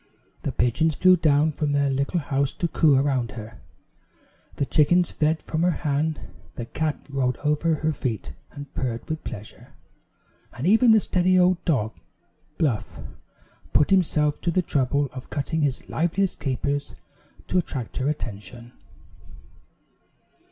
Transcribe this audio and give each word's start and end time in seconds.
The 0.41 0.51
pigeons 0.51 0.95
flew 0.95 1.15
down 1.15 1.51
from 1.51 1.73
their 1.73 1.91
little 1.91 2.19
house 2.19 2.53
to 2.53 2.67
coo 2.67 2.95
around 2.95 3.33
her; 3.33 3.61
the 4.55 4.65
chickens 4.65 5.11
fed 5.11 5.43
from 5.43 5.61
her 5.61 5.69
hand; 5.85 6.21
the 6.55 6.65
cat 6.65 6.97
rolled 7.07 7.37
over 7.43 7.75
her 7.75 7.93
feet 7.93 8.33
and 8.51 8.73
purred 8.73 9.07
with 9.07 9.23
pleasure; 9.23 9.75
and 10.53 10.65
even 10.65 10.89
the 10.89 10.99
steady 10.99 11.37
old 11.37 11.63
dog, 11.65 11.93
Bluff, 12.57 12.99
put 13.73 13.91
himself 13.91 14.41
to 14.41 14.49
the 14.49 14.63
trouble 14.63 15.07
of 15.13 15.29
cutting 15.29 15.61
his 15.61 15.87
liveliest 15.87 16.39
capers 16.39 16.95
to 17.47 17.59
attract 17.59 17.97
her 17.97 18.09
attention. 18.09 18.71